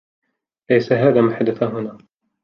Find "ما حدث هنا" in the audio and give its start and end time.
1.21-1.97